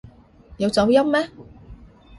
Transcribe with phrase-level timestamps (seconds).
[0.57, 1.29] 有走音咩？